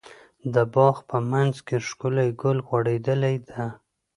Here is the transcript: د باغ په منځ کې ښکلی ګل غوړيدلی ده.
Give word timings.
د 0.53 0.55
باغ 0.73 0.95
په 1.09 1.17
منځ 1.31 1.55
کې 1.67 1.77
ښکلی 1.87 2.29
ګل 2.41 2.57
غوړيدلی 2.67 3.35
ده. 3.49 3.63